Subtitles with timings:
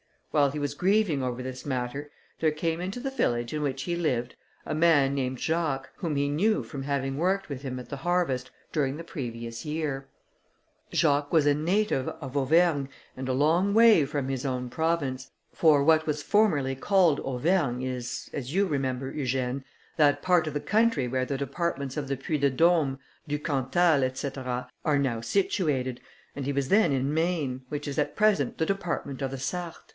[0.31, 2.09] While he was grieving over this matter,
[2.39, 4.33] there came into the village in which he lived
[4.65, 8.49] a man named Jacques, whom he knew from having worked with him at the harvest,
[8.71, 10.07] during the previous year.
[10.91, 15.83] Jacques was a native of Auvergne, and a long way from his own province, for
[15.83, 19.63] what was formerly called Auvergne, is, as you remember, Eugène,
[19.97, 22.97] that part of the country where the departments of the Puy de Dôme,
[23.27, 24.29] du Cantal, &c.,
[24.85, 25.99] are now situated,
[26.37, 29.79] and he was then in Maine, which is at present the department of the Sarthe.